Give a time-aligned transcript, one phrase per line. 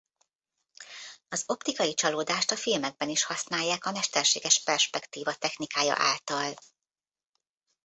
[1.29, 6.53] Az optikai csalódást a filmekben is használják a mesterséges perspektíva technikája által.